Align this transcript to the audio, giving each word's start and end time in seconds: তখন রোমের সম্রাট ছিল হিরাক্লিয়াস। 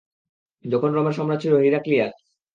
তখন 0.65 0.89
রোমের 0.91 1.15
সম্রাট 1.17 1.39
ছিল 1.43 1.53
হিরাক্লিয়াস। 1.57 2.13